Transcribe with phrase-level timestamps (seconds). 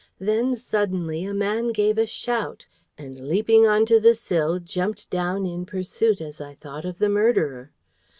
[0.17, 2.65] Then, suddenly, a man gave a shout,
[2.97, 7.07] and leaping on to the sill, jumped down in pursuit, as I thought, of the
[7.07, 7.71] murderer.